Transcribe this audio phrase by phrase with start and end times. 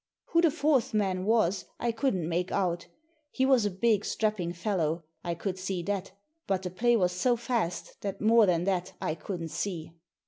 [0.29, 2.87] Who the fourth man was I couldn't make out
[3.29, 6.13] He was a big, strapping fellow, I could see that;
[6.47, 9.91] but the play was so fast that more than that I couldn't see.